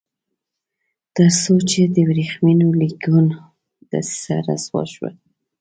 تر 1.15 1.29
څو 1.41 1.53
چې 1.69 1.81
د 1.95 1.97
ورېښمینو 2.09 2.67
لیکونو 2.81 3.35
دسیسه 3.91 4.35
رسوا 4.47 4.83
شوه. 4.93 5.09